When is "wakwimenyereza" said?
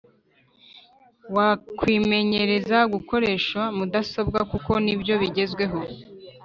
1.35-2.77